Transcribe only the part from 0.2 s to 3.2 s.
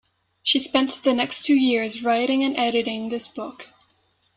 She spent the next two years writing and editing